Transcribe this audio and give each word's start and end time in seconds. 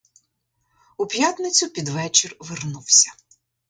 У 0.97 1.05
п'ятницю 1.07 1.69
під 1.69 1.89
вечір 1.89 2.37
вернувся. 2.39 3.13